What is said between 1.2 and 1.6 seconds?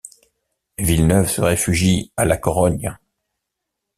se